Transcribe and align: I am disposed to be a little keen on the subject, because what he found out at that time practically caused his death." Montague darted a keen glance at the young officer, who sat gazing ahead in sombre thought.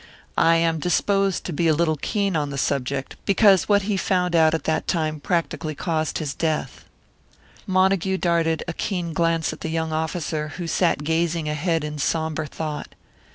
I 0.39 0.55
am 0.55 0.79
disposed 0.79 1.43
to 1.43 1.53
be 1.53 1.67
a 1.67 1.75
little 1.75 1.95
keen 1.97 2.35
on 2.35 2.49
the 2.49 2.57
subject, 2.57 3.17
because 3.23 3.69
what 3.69 3.83
he 3.83 3.97
found 3.97 4.35
out 4.35 4.55
at 4.55 4.63
that 4.63 4.87
time 4.87 5.19
practically 5.19 5.75
caused 5.75 6.17
his 6.17 6.33
death." 6.33 6.85
Montague 7.67 8.17
darted 8.17 8.63
a 8.67 8.73
keen 8.73 9.13
glance 9.13 9.53
at 9.53 9.61
the 9.61 9.69
young 9.69 9.93
officer, 9.93 10.53
who 10.57 10.65
sat 10.65 11.03
gazing 11.03 11.47
ahead 11.47 11.83
in 11.83 11.99
sombre 11.99 12.47
thought. 12.47 12.95